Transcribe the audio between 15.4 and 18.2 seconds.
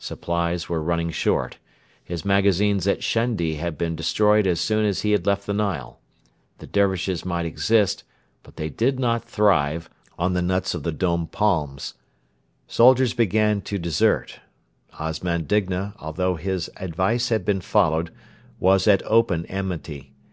Digna, although his advice had been followed,